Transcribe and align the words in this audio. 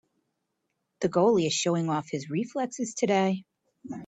The 1.01 1.09
goalie 1.09 1.45
is 1.45 1.53
showing 1.53 1.87
off 1.87 2.07
his 2.09 2.27
reflexes 2.27 2.95
today. 2.95 3.45